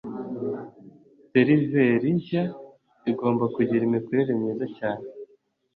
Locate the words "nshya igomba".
2.17-3.45